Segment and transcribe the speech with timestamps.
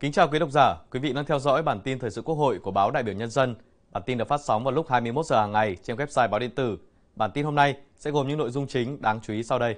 [0.00, 2.34] Kính chào quý độc giả, quý vị đang theo dõi bản tin thời sự Quốc
[2.34, 3.54] hội của báo Đại biểu Nhân dân.
[3.92, 6.50] Bản tin được phát sóng vào lúc 21 giờ hàng ngày trên website báo điện
[6.54, 6.78] tử.
[7.16, 9.74] Bản tin hôm nay sẽ gồm những nội dung chính đáng chú ý sau đây.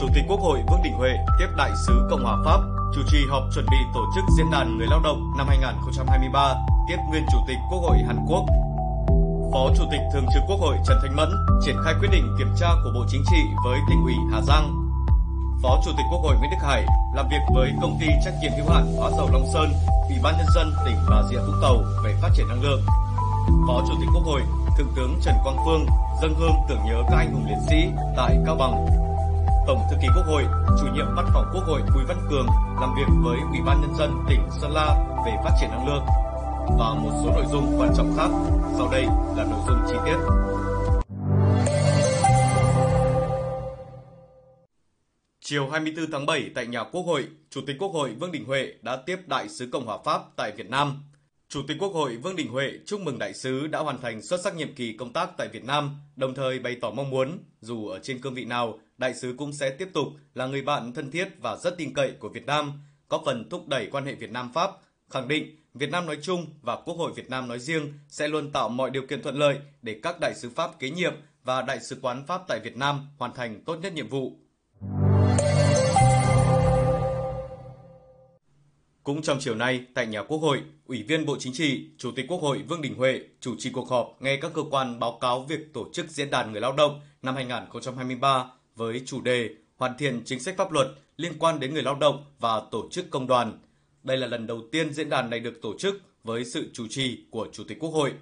[0.00, 2.60] Chủ tịch Quốc hội Vương Đình Huệ tiếp đại sứ Cộng hòa Pháp
[2.94, 6.54] chủ trì họp chuẩn bị tổ chức diễn đàn người lao động năm 2023
[6.88, 8.44] tiếp nguyên Chủ tịch Quốc hội Hàn Quốc.
[9.52, 11.28] Phó Chủ tịch Thường trực Quốc hội Trần Thanh Mẫn
[11.66, 14.83] triển khai quyết định kiểm tra của Bộ Chính trị với tỉnh ủy Hà Giang
[15.62, 18.52] Phó Chủ tịch Quốc hội Nguyễn Đức Hải làm việc với công ty trách nhiệm
[18.56, 19.72] hữu hạn hóa dầu Long Sơn,
[20.08, 22.80] Ủy ban nhân dân tỉnh Bà Rịa Vũng Tàu về phát triển năng lượng.
[23.68, 24.40] Phó Chủ tịch Quốc hội
[24.78, 25.86] Thượng tướng Trần Quang Phương
[26.22, 28.86] dâng hương tưởng nhớ các anh hùng liệt sĩ tại Cao Bằng.
[29.66, 30.44] Tổng thư ký Quốc hội,
[30.80, 32.46] chủ nhiệm văn phòng Quốc hội Bùi Văn Cường
[32.80, 36.04] làm việc với Ủy ban nhân dân tỉnh Sơn La về phát triển năng lượng
[36.78, 38.28] và một số nội dung quan trọng khác.
[38.76, 39.02] Sau đây
[39.36, 40.33] là nội dung chi tiết.
[45.46, 48.74] Chiều 24 tháng 7 tại nhà Quốc hội, Chủ tịch Quốc hội Vương Đình Huệ
[48.82, 51.02] đã tiếp Đại sứ Cộng hòa Pháp tại Việt Nam.
[51.48, 54.40] Chủ tịch Quốc hội Vương Đình Huệ chúc mừng đại sứ đã hoàn thành xuất
[54.44, 57.88] sắc nhiệm kỳ công tác tại Việt Nam, đồng thời bày tỏ mong muốn dù
[57.88, 61.10] ở trên cương vị nào, đại sứ cũng sẽ tiếp tục là người bạn thân
[61.10, 62.72] thiết và rất tin cậy của Việt Nam,
[63.08, 64.70] có phần thúc đẩy quan hệ Việt Nam Pháp,
[65.10, 68.52] khẳng định Việt Nam nói chung và Quốc hội Việt Nam nói riêng sẽ luôn
[68.52, 71.12] tạo mọi điều kiện thuận lợi để các đại sứ Pháp kế nhiệm
[71.44, 74.38] và đại sứ quán Pháp tại Việt Nam hoàn thành tốt nhất nhiệm vụ
[79.04, 82.26] Cũng trong chiều nay, tại nhà Quốc hội, Ủy viên Bộ Chính trị, Chủ tịch
[82.28, 85.40] Quốc hội Vương Đình Huệ chủ trì cuộc họp nghe các cơ quan báo cáo
[85.48, 88.44] việc tổ chức Diễn đàn Người lao động năm 2023
[88.76, 92.24] với chủ đề hoàn thiện chính sách pháp luật liên quan đến người lao động
[92.40, 93.58] và tổ chức công đoàn.
[94.02, 97.24] Đây là lần đầu tiên diễn đàn này được tổ chức với sự chủ trì
[97.30, 98.12] của Chủ tịch Quốc hội.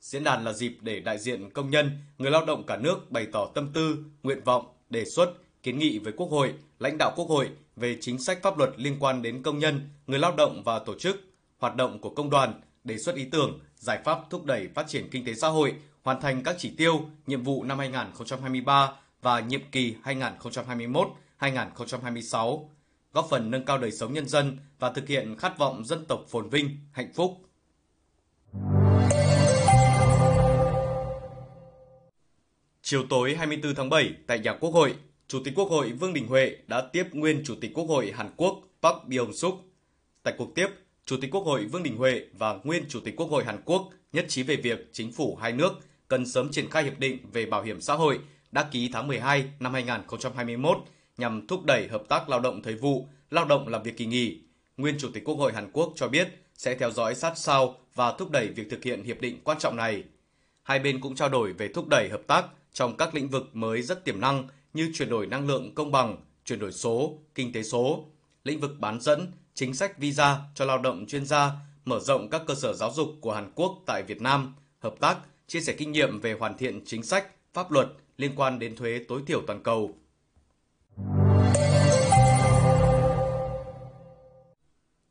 [0.00, 3.26] Diễn đàn là dịp để đại diện công nhân, người lao động cả nước bày
[3.32, 7.28] tỏ tâm tư, nguyện vọng, đề xuất, kiến nghị với Quốc hội, lãnh đạo Quốc
[7.28, 10.78] hội về chính sách pháp luật liên quan đến công nhân, người lao động và
[10.78, 11.16] tổ chức,
[11.58, 15.08] hoạt động của công đoàn, đề xuất ý tưởng, giải pháp thúc đẩy phát triển
[15.10, 18.92] kinh tế xã hội, hoàn thành các chỉ tiêu, nhiệm vụ năm 2023
[19.22, 19.94] và nhiệm kỳ
[21.40, 22.68] 2021-2026,
[23.12, 26.24] góp phần nâng cao đời sống nhân dân và thực hiện khát vọng dân tộc
[26.28, 27.36] phồn vinh, hạnh phúc.
[32.82, 34.94] Chiều tối 24 tháng 7 tại nhà Quốc hội,
[35.28, 38.30] Chủ tịch Quốc hội Vương Đình Huệ đã tiếp nguyên Chủ tịch Quốc hội Hàn
[38.36, 39.56] Quốc Park Byung-suk.
[40.22, 40.66] Tại cuộc tiếp,
[41.06, 43.90] Chủ tịch Quốc hội Vương Đình Huệ và nguyên Chủ tịch Quốc hội Hàn Quốc
[44.12, 45.72] nhất trí về việc chính phủ hai nước
[46.08, 48.18] cần sớm triển khai hiệp định về bảo hiểm xã hội
[48.52, 50.78] đã ký tháng 12 năm 2021
[51.16, 54.40] nhằm thúc đẩy hợp tác lao động thời vụ, lao động làm việc kỳ nghỉ.
[54.76, 58.12] Nguyên Chủ tịch Quốc hội Hàn Quốc cho biết sẽ theo dõi sát sao và
[58.12, 60.04] thúc đẩy việc thực hiện hiệp định quan trọng này.
[60.62, 63.82] Hai bên cũng trao đổi về thúc đẩy hợp tác trong các lĩnh vực mới
[63.82, 67.62] rất tiềm năng như chuyển đổi năng lượng công bằng, chuyển đổi số, kinh tế
[67.62, 68.04] số,
[68.44, 71.52] lĩnh vực bán dẫn, chính sách visa cho lao động chuyên gia,
[71.84, 75.18] mở rộng các cơ sở giáo dục của Hàn Quốc tại Việt Nam, hợp tác,
[75.46, 79.04] chia sẻ kinh nghiệm về hoàn thiện chính sách, pháp luật liên quan đến thuế
[79.08, 79.94] tối thiểu toàn cầu.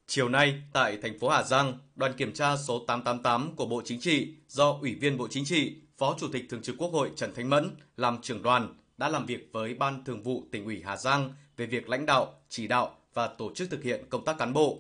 [0.08, 4.00] Chiều nay, tại thành phố Hà Giang, đoàn kiểm tra số 888 của Bộ Chính
[4.00, 7.34] trị do Ủy viên Bộ Chính trị, Phó Chủ tịch Thường trực Quốc hội Trần
[7.36, 10.98] Thanh Mẫn làm trưởng đoàn đã làm việc với Ban Thường vụ tỉnh ủy Hà
[10.98, 14.54] Giang về việc lãnh đạo, chỉ đạo và tổ chức thực hiện công tác cán
[14.54, 14.80] bộ.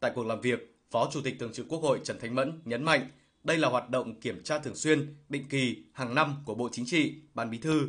[0.00, 2.84] Tại cuộc làm việc, Phó Chủ tịch Thường trực Quốc hội Trần Thanh Mẫn nhấn
[2.84, 3.10] mạnh
[3.44, 6.86] đây là hoạt động kiểm tra thường xuyên, định kỳ, hàng năm của Bộ Chính
[6.86, 7.88] trị, Ban Bí thư.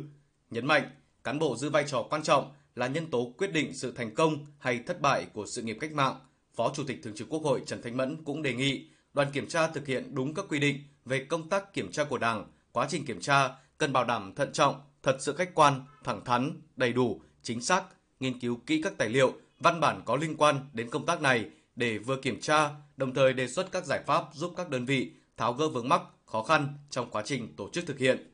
[0.50, 0.90] Nhấn mạnh,
[1.24, 4.46] cán bộ giữ vai trò quan trọng là nhân tố quyết định sự thành công
[4.58, 6.14] hay thất bại của sự nghiệp cách mạng.
[6.54, 9.48] Phó Chủ tịch Thường trực Quốc hội Trần Thanh Mẫn cũng đề nghị đoàn kiểm
[9.48, 12.86] tra thực hiện đúng các quy định về công tác kiểm tra của Đảng, quá
[12.90, 16.92] trình kiểm tra cần bảo đảm thận trọng, thật sự khách quan, thẳng thắn, đầy
[16.92, 17.84] đủ, chính xác,
[18.20, 21.50] nghiên cứu kỹ các tài liệu, văn bản có liên quan đến công tác này
[21.76, 25.12] để vừa kiểm tra, đồng thời đề xuất các giải pháp giúp các đơn vị
[25.36, 28.28] tháo gỡ vướng mắc, khó khăn trong quá trình tổ chức thực hiện.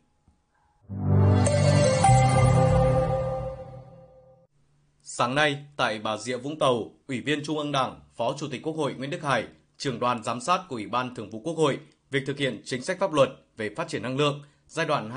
[5.02, 8.62] Sáng nay, tại Bà Rịa Vũng Tàu, Ủy viên Trung ương Đảng, Phó Chủ tịch
[8.62, 9.46] Quốc hội Nguyễn Đức Hải,
[9.78, 11.78] trưởng đoàn giám sát của Ủy ban Thường vụ Quốc hội,
[12.10, 15.10] việc thực hiện chính sách pháp luật về phát triển năng lượng giai đoạn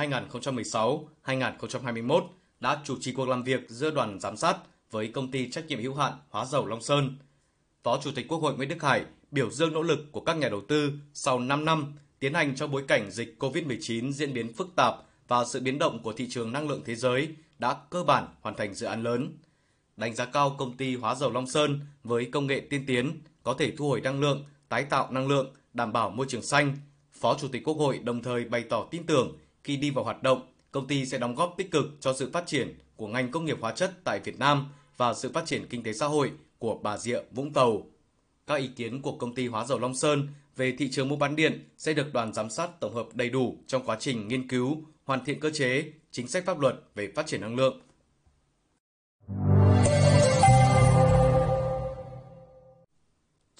[1.25, 2.27] 2016-2021
[2.59, 4.57] đã chủ trì cuộc làm việc giữa đoàn giám sát
[4.92, 7.18] với công ty trách nhiệm hữu hạn hóa dầu Long Sơn.
[7.83, 10.50] Phó Chủ tịch Quốc hội Nguyễn Đức Hải biểu dương nỗ lực của các nhà
[10.50, 14.68] đầu tư sau 5 năm tiến hành trong bối cảnh dịch COVID-19 diễn biến phức
[14.75, 14.95] tạp
[15.27, 18.56] và sự biến động của thị trường năng lượng thế giới đã cơ bản hoàn
[18.56, 19.38] thành dự án lớn.
[19.97, 23.54] Đánh giá cao công ty hóa dầu Long Sơn với công nghệ tiên tiến, có
[23.54, 26.77] thể thu hồi năng lượng, tái tạo năng lượng, đảm bảo môi trường xanh,
[27.21, 30.23] Phó Chủ tịch Quốc hội đồng thời bày tỏ tin tưởng khi đi vào hoạt
[30.23, 30.41] động,
[30.71, 33.57] công ty sẽ đóng góp tích cực cho sự phát triển của ngành công nghiệp
[33.62, 34.65] hóa chất tại Việt Nam
[34.97, 37.85] và sự phát triển kinh tế xã hội của Bà Rịa, Vũng Tàu.
[38.47, 41.35] Các ý kiến của công ty hóa dầu Long Sơn về thị trường mua bán
[41.35, 44.83] điện sẽ được đoàn giám sát tổng hợp đầy đủ trong quá trình nghiên cứu,
[45.03, 47.81] hoàn thiện cơ chế, chính sách pháp luật về phát triển năng lượng.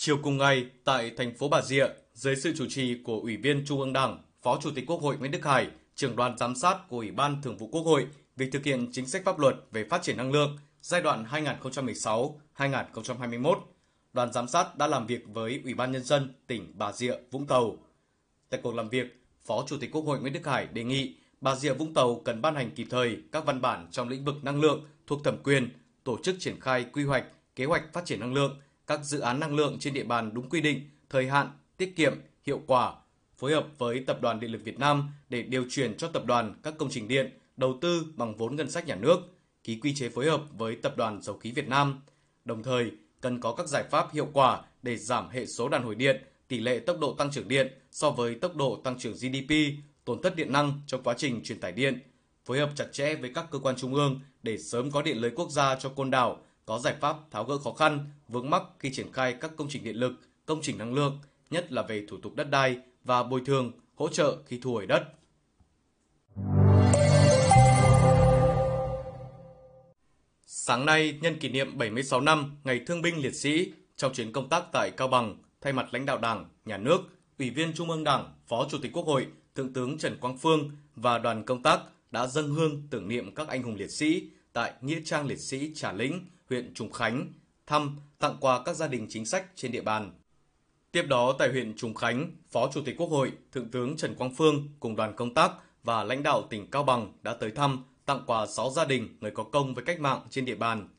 [0.04, 3.66] Chiều cùng ngày, tại thành phố Bà Rịa, dưới sự chủ trì của Ủy viên
[3.66, 6.78] Trung ương Đảng, Phó Chủ tịch Quốc hội Nguyễn Đức Hải, trưởng đoàn giám sát
[6.90, 9.84] của Ủy ban Thường vụ Quốc hội việc thực hiện chính sách pháp luật về
[9.84, 11.26] phát triển năng lượng giai đoạn
[12.58, 13.60] 2016-2021,
[14.14, 17.48] đoàn giám sát đã làm việc với Ủy ban Nhân dân tỉnh Bà Rịa, Vũng
[17.48, 17.78] Tàu.
[18.50, 21.56] Tại cuộc làm việc, Phó Chủ tịch Quốc hội Nguyễn Đức Hải đề nghị Bà
[21.56, 24.62] Rịa Vũng Tàu cần ban hành kịp thời các văn bản trong lĩnh vực năng
[24.62, 25.70] lượng thuộc thẩm quyền,
[26.04, 27.26] tổ chức triển khai quy hoạch,
[27.56, 30.50] kế hoạch phát triển năng lượng, các dự án năng lượng trên địa bàn đúng
[30.50, 31.48] quy định, thời hạn,
[31.78, 32.14] tiết kiệm,
[32.46, 32.94] hiệu quả,
[33.38, 36.54] phối hợp với Tập đoàn Điện lực Việt Nam để điều chuyển cho tập đoàn
[36.64, 39.18] các công trình điện đầu tư bằng vốn ngân sách nhà nước,
[39.64, 42.02] ký quy chế phối hợp với Tập đoàn Dầu khí Việt Nam.
[42.46, 42.92] Đồng thời,
[43.22, 46.60] cần có các giải pháp hiệu quả để giảm hệ số đàn hồi điện, tỷ
[46.60, 49.54] lệ tốc độ tăng trưởng điện so với tốc độ tăng trưởng GDP,
[50.06, 52.00] tổn thất điện năng trong quá trình truyền tải điện,
[52.46, 55.32] phối hợp chặt chẽ với các cơ quan trung ương để sớm có điện lưới
[55.32, 58.92] quốc gia cho côn đảo, có giải pháp tháo gỡ khó khăn, vướng mắc khi
[58.94, 60.14] triển khai các công trình điện lực,
[60.46, 61.20] công trình năng lượng,
[61.50, 64.86] nhất là về thủ tục đất đai và bồi thường, hỗ trợ khi thu hồi
[64.86, 65.04] đất.
[70.46, 74.50] Sáng nay, nhân kỷ niệm 76 năm Ngày Thương binh Liệt sĩ, trong chuyến công
[74.50, 77.02] tác tại Cao Bằng, thay mặt lãnh đạo Đảng, Nhà nước,
[77.40, 80.72] Ủy viên Trung ương Đảng, Phó Chủ tịch Quốc hội, Thượng tướng Trần Quang Phương
[80.96, 81.80] và đoàn công tác
[82.12, 85.72] đã dâng hương tưởng niệm các anh hùng liệt sĩ tại Nghĩa trang liệt sĩ
[85.76, 87.34] Trà Lĩnh, huyện Trùng Khánh,
[87.68, 90.12] thăm, tặng quà các gia đình chính sách trên địa bàn.
[90.92, 94.36] Tiếp đó tại huyện Trùng Khánh, Phó Chủ tịch Quốc hội, Thượng tướng Trần Quang
[94.36, 95.52] Phương cùng đoàn công tác
[95.84, 99.32] và lãnh đạo tỉnh Cao Bằng đã tới thăm, tặng quà 6 gia đình người
[99.32, 100.90] có công với cách mạng trên địa bàn.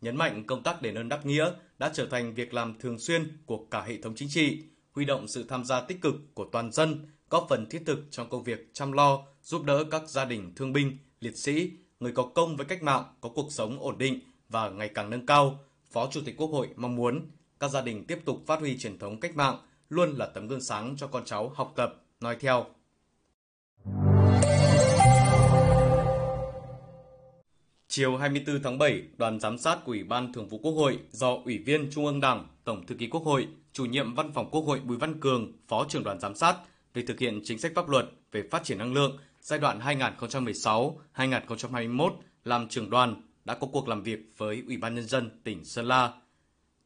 [0.00, 3.38] Nhấn mạnh công tác đền ơn đáp nghĩa đã trở thành việc làm thường xuyên
[3.46, 4.62] của cả hệ thống chính trị,
[4.92, 8.28] huy động sự tham gia tích cực của toàn dân, góp phần thiết thực trong
[8.28, 11.70] công việc chăm lo, giúp đỡ các gia đình thương binh, liệt sĩ,
[12.00, 14.20] người có công với cách mạng có cuộc sống ổn định
[14.50, 15.58] và ngày càng nâng cao.
[15.90, 17.30] Phó Chủ tịch Quốc hội mong muốn
[17.60, 19.56] các gia đình tiếp tục phát huy truyền thống cách mạng,
[19.88, 22.66] luôn là tấm gương sáng cho con cháu học tập, nói theo.
[27.88, 31.36] Chiều 24 tháng 7, đoàn giám sát của Ủy ban Thường vụ Quốc hội do
[31.44, 34.62] Ủy viên Trung ương Đảng, Tổng thư ký Quốc hội, chủ nhiệm Văn phòng Quốc
[34.62, 36.56] hội Bùi Văn Cường, Phó trưởng đoàn giám sát
[36.94, 39.80] về thực hiện chính sách pháp luật về phát triển năng lượng giai đoạn
[41.14, 42.10] 2016-2021
[42.44, 45.86] làm trưởng đoàn đã có cuộc làm việc với Ủy ban Nhân dân tỉnh Sơn
[45.86, 46.12] La.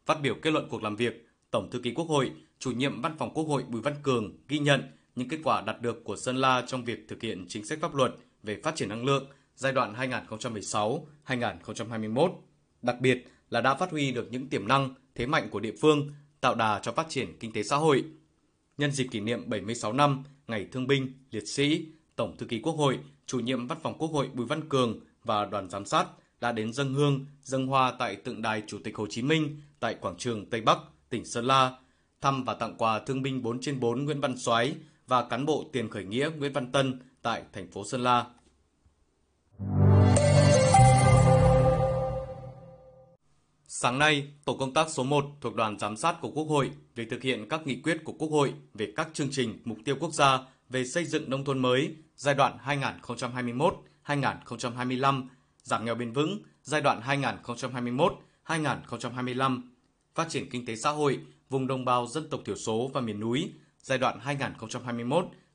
[0.07, 3.17] Phát biểu kết luận cuộc làm việc, Tổng thư ký Quốc hội, chủ nhiệm Văn
[3.19, 4.83] phòng Quốc hội Bùi Văn Cường ghi nhận
[5.17, 7.95] những kết quả đạt được của Sơn La trong việc thực hiện chính sách pháp
[7.95, 9.95] luật về phát triển năng lượng giai đoạn
[11.27, 12.33] 2016-2021,
[12.83, 16.13] đặc biệt là đã phát huy được những tiềm năng, thế mạnh của địa phương,
[16.41, 18.05] tạo đà cho phát triển kinh tế xã hội.
[18.79, 21.87] Nhân dịp kỷ niệm 76 năm Ngày Thương binh, Liệt sĩ,
[22.17, 25.45] Tổng thư ký Quốc hội, chủ nhiệm Văn phòng Quốc hội Bùi Văn Cường và
[25.45, 26.07] đoàn giám sát
[26.45, 29.95] đã đến dân hương, dân hoa tại tượng đài Chủ tịch Hồ Chí Minh tại
[29.95, 30.79] quảng trường Tây Bắc,
[31.11, 31.73] tỉnh Sơn La,
[32.21, 34.75] thăm và tặng quà thương binh 4 trên 4 Nguyễn Văn Soái
[35.07, 38.25] và cán bộ tiền khởi nghĩa Nguyễn Văn Tân tại thành phố Sơn La.
[43.69, 47.07] Sáng nay, Tổ công tác số 1 thuộc đoàn giám sát của Quốc hội về
[47.11, 50.13] thực hiện các nghị quyết của Quốc hội về các chương trình mục tiêu quốc
[50.13, 50.39] gia
[50.69, 52.59] về xây dựng nông thôn mới giai đoạn
[54.07, 55.27] 2021-2025,
[55.65, 57.01] giảm nghèo bền vững giai đoạn
[58.47, 59.63] 2021-2025,
[60.15, 63.21] phát triển kinh tế xã hội vùng đồng bào dân tộc thiểu số và miền
[63.21, 64.19] núi giai đoạn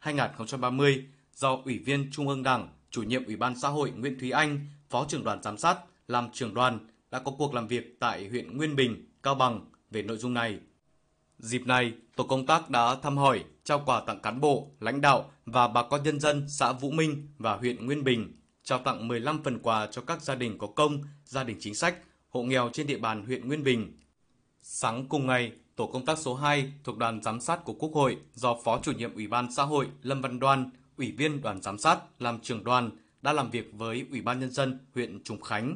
[0.02, 1.02] 2021-2030
[1.34, 4.68] do Ủy viên Trung ương Đảng, chủ nhiệm Ủy ban xã hội Nguyễn Thúy Anh,
[4.90, 6.80] Phó trưởng đoàn giám sát làm trưởng đoàn
[7.12, 10.60] đã có cuộc làm việc tại huyện Nguyên Bình, Cao Bằng về nội dung này.
[11.38, 15.32] Dịp này, tổ công tác đã thăm hỏi, trao quà tặng cán bộ, lãnh đạo
[15.46, 18.39] và bà con nhân dân xã Vũ Minh và huyện Nguyên Bình,
[18.70, 21.96] trao tặng 15 phần quà cho các gia đình có công, gia đình chính sách,
[22.30, 23.98] hộ nghèo trên địa bàn huyện Nguyên Bình.
[24.62, 28.18] Sáng cùng ngày, tổ công tác số 2 thuộc đoàn giám sát của Quốc hội
[28.34, 31.78] do Phó chủ nhiệm Ủy ban xã hội Lâm Văn Đoan, Ủy viên đoàn giám
[31.78, 32.90] sát làm trưởng đoàn
[33.22, 35.76] đã làm việc với Ủy ban nhân dân huyện Trùng Khánh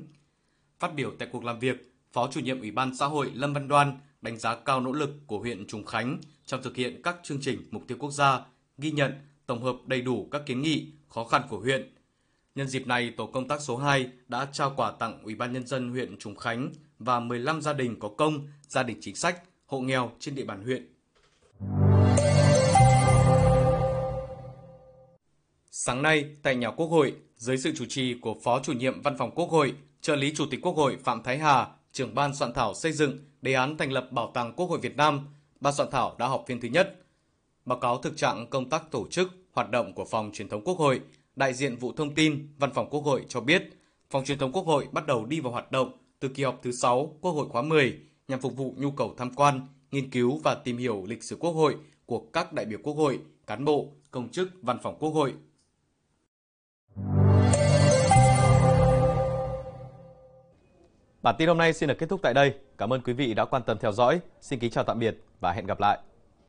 [0.79, 3.67] Phát biểu tại cuộc làm việc, Phó chủ nhiệm Ủy ban xã hội Lâm Văn
[3.67, 7.41] Đoan đánh giá cao nỗ lực của huyện Trùng Khánh trong thực hiện các chương
[7.41, 8.39] trình mục tiêu quốc gia,
[8.77, 9.13] ghi nhận,
[9.45, 11.93] tổng hợp đầy đủ các kiến nghị, khó khăn của huyện.
[12.55, 15.67] Nhân dịp này, tổ công tác số 2 đã trao quà tặng Ủy ban nhân
[15.67, 16.69] dân huyện Trùng Khánh
[16.99, 20.63] và 15 gia đình có công, gia đình chính sách, hộ nghèo trên địa bàn
[20.63, 20.93] huyện
[25.71, 29.17] Sáng nay, tại nhà Quốc hội, dưới sự chủ trì của Phó chủ nhiệm Văn
[29.17, 32.53] phòng Quốc hội, trợ lý Chủ tịch Quốc hội Phạm Thái Hà, trưởng ban soạn
[32.53, 35.27] thảo xây dựng đề án thành lập Bảo tàng Quốc hội Việt Nam,
[35.59, 36.99] ban soạn thảo đã họp phiên thứ nhất.
[37.65, 40.77] Báo cáo thực trạng công tác tổ chức, hoạt động của Phòng Truyền thống Quốc
[40.77, 41.01] hội,
[41.35, 43.69] đại diện vụ thông tin Văn phòng Quốc hội cho biết,
[44.09, 46.71] Phòng Truyền thống Quốc hội bắt đầu đi vào hoạt động từ kỳ họp thứ
[46.71, 50.55] 6 Quốc hội khóa 10 nhằm phục vụ nhu cầu tham quan, nghiên cứu và
[50.55, 51.75] tìm hiểu lịch sử Quốc hội
[52.05, 55.33] của các đại biểu Quốc hội, cán bộ, công chức Văn phòng Quốc hội.
[61.21, 62.53] Bản tin hôm nay xin được kết thúc tại đây.
[62.77, 64.19] Cảm ơn quý vị đã quan tâm theo dõi.
[64.41, 65.99] Xin kính chào tạm biệt và hẹn gặp lại.